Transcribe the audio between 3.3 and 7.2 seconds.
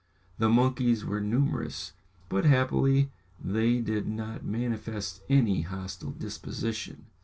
they did not manifest any hostile disposition.